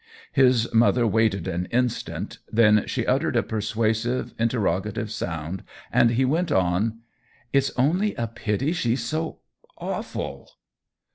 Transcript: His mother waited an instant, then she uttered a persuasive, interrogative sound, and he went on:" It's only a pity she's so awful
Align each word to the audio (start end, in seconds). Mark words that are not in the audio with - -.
His 0.31 0.67
mother 0.73 1.05
waited 1.05 1.47
an 1.47 1.67
instant, 1.69 2.39
then 2.51 2.87
she 2.87 3.05
uttered 3.05 3.35
a 3.35 3.43
persuasive, 3.43 4.33
interrogative 4.39 5.11
sound, 5.11 5.61
and 5.91 6.09
he 6.09 6.25
went 6.25 6.51
on:" 6.51 7.01
It's 7.53 7.69
only 7.77 8.15
a 8.15 8.25
pity 8.25 8.73
she's 8.73 9.03
so 9.03 9.41
awful 9.77 10.49